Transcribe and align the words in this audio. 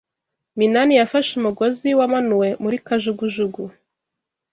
Minani 0.57 0.93
yafashe 0.99 1.31
umugozi 1.39 1.89
wamanuwe 1.99 2.47
muri 2.63 2.77
kajugujugu. 2.85 3.61